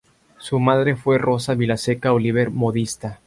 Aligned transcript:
Su 0.39 0.59
madre 0.59 0.95
fue 0.95 1.19
Rosa 1.19 1.53
Vilaseca 1.53 2.11
Oliver, 2.11 2.49
modista. 2.49 3.19